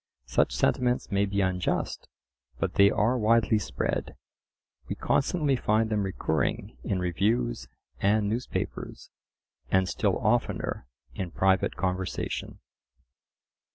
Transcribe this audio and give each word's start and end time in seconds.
Such 0.25 0.51
sentiments 0.51 1.11
may 1.11 1.27
be 1.27 1.41
unjust, 1.41 2.07
but 2.57 2.73
they 2.73 2.89
are 2.89 3.19
widely 3.19 3.59
spread; 3.59 4.15
we 4.89 4.95
constantly 4.95 5.55
find 5.55 5.91
them 5.91 6.01
recurring 6.01 6.75
in 6.83 6.97
reviews 6.97 7.67
and 7.99 8.27
newspapers, 8.27 9.11
and 9.69 9.87
still 9.87 10.17
oftener 10.17 10.87
in 11.13 11.29
private 11.29 11.75
conversation. 11.75 12.57